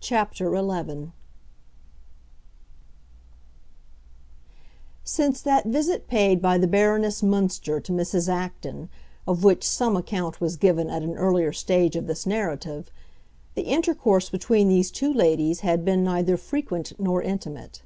[0.00, 1.10] CHAPTER XI
[5.04, 8.28] Since that visit paid by the Baroness Münster to Mrs.
[8.28, 8.90] Acton,
[9.26, 12.90] of which some account was given at an earlier stage of this narrative,
[13.54, 17.80] the intercourse between these two ladies had been neither frequent nor intimate.